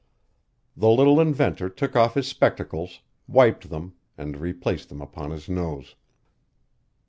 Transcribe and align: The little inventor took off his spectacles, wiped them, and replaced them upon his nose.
The 0.75 0.89
little 0.89 1.19
inventor 1.21 1.69
took 1.69 1.95
off 1.95 2.15
his 2.15 2.25
spectacles, 2.27 3.01
wiped 3.27 3.69
them, 3.69 3.93
and 4.17 4.35
replaced 4.37 4.89
them 4.89 4.99
upon 4.99 5.29
his 5.29 5.47
nose. 5.47 5.93